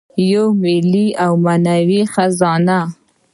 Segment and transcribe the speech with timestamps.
[0.31, 2.79] یوه ملي او معنوي خزانه.